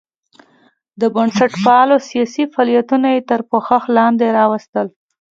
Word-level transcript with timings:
د 1.01 1.03
بنسټپالو 1.15 1.95
سیاسي 2.09 2.43
فعالیتونه 2.53 3.07
یې 3.15 3.21
تر 3.29 3.41
پوښښ 3.49 3.83
لاندې 3.97 4.27
راوستل. 4.39 4.87